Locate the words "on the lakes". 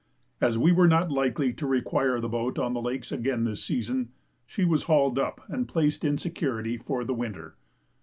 2.57-3.11